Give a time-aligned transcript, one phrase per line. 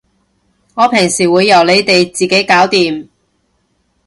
[0.73, 3.07] 我平時會由你哋自己搞掂